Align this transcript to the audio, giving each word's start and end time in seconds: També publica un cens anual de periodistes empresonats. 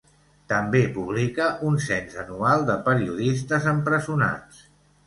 També 0.53 0.79
publica 0.95 1.51
un 1.69 1.77
cens 1.89 2.17
anual 2.25 2.67
de 2.71 2.81
periodistes 2.89 3.71
empresonats. 3.79 4.69